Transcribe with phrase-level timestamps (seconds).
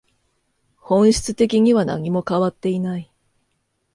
[0.77, 3.13] 本質的には何も変わっていない